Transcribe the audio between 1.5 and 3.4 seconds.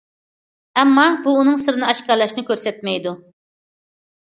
سىرىنى ئاشكارىلاشنى كۆرسەتمەيدۇ.